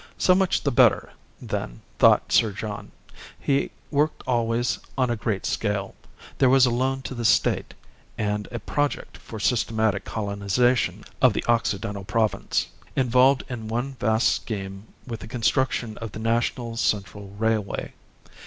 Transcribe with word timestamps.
So 0.17 0.33
much 0.33 0.63
the 0.63 0.71
better, 0.71 1.11
then, 1.39 1.83
thought 1.99 2.31
Sir 2.31 2.51
John. 2.51 2.91
He 3.39 3.69
worked 3.91 4.23
always 4.25 4.79
on 4.97 5.11
a 5.11 5.15
great 5.15 5.45
scale; 5.45 5.93
there 6.39 6.49
was 6.49 6.65
a 6.65 6.71
loan 6.71 7.03
to 7.03 7.13
the 7.13 7.23
State, 7.23 7.75
and 8.17 8.47
a 8.51 8.57
project 8.57 9.15
for 9.15 9.39
systematic 9.39 10.03
colonization 10.03 11.03
of 11.21 11.33
the 11.33 11.45
Occidental 11.45 12.03
Province, 12.03 12.65
involved 12.95 13.43
in 13.47 13.67
one 13.67 13.93
vast 13.99 14.29
scheme 14.29 14.87
with 15.05 15.19
the 15.19 15.27
construction 15.27 15.99
of 15.99 16.13
the 16.13 16.19
National 16.19 16.75
Central 16.77 17.27
Railway. 17.37 17.93